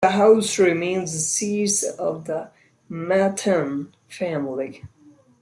[0.03, 2.49] The house remains the seat of the
[2.89, 4.83] Methuen family.